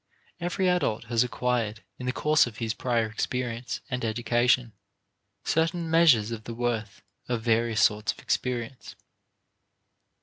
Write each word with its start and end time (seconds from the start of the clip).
Every 0.39 0.67
adult 0.67 1.03
has 1.13 1.23
acquired, 1.23 1.83
in 1.99 2.07
the 2.07 2.11
course 2.11 2.47
of 2.47 2.57
his 2.57 2.73
prior 2.73 3.05
experience 3.05 3.81
and 3.87 4.03
education, 4.03 4.73
certain 5.43 5.91
measures 5.91 6.31
of 6.31 6.45
the 6.45 6.55
worth 6.55 7.03
of 7.29 7.43
various 7.43 7.81
sorts 7.83 8.11
of 8.11 8.17
experience. 8.17 8.95